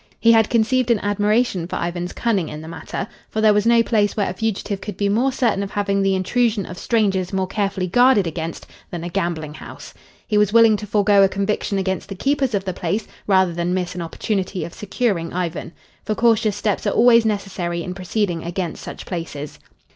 He 0.19 0.31
had 0.31 0.49
conceived 0.49 0.89
an 0.89 0.97
admiration 1.01 1.67
for 1.67 1.75
Ivan's 1.77 2.11
cunning 2.11 2.49
in 2.49 2.61
the 2.61 2.67
matter, 2.67 3.07
for 3.29 3.39
there 3.39 3.53
was 3.53 3.67
no 3.67 3.83
place 3.83 4.17
where 4.17 4.27
a 4.27 4.33
fugitive 4.33 4.81
could 4.81 4.97
be 4.97 5.09
more 5.09 5.31
certain 5.31 5.61
of 5.61 5.69
having 5.69 6.01
the 6.01 6.15
intrusion 6.15 6.65
of 6.65 6.79
strangers 6.79 7.31
more 7.31 7.45
carefully 7.45 7.85
guarded 7.85 8.25
against 8.25 8.65
than 8.89 9.03
a 9.03 9.09
gambling 9.09 9.53
house. 9.53 9.93
He 10.25 10.39
was 10.39 10.51
willing 10.51 10.75
to 10.77 10.87
forego 10.87 11.21
a 11.21 11.29
conviction 11.29 11.77
against 11.77 12.09
the 12.09 12.15
keepers 12.15 12.55
of 12.55 12.65
the 12.65 12.73
place 12.73 13.07
rather 13.27 13.53
than 13.53 13.75
miss 13.75 13.93
an 13.93 14.01
opportunity 14.01 14.65
of 14.65 14.73
securing 14.73 15.33
Ivan. 15.33 15.71
For 16.03 16.15
cautious 16.15 16.55
steps 16.55 16.87
are 16.87 16.95
always 16.95 17.23
necessary 17.23 17.83
in 17.83 17.93
proceeding 17.93 18.41
against 18.43 18.81
such 18.83 19.05
places. 19.05 19.59